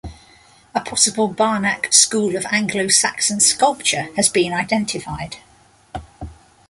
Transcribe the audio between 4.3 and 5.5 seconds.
identified.